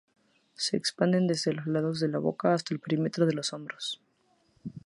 [0.55, 4.01] Se extienden desde los lados de la boca hasta el perímetro de los hombros.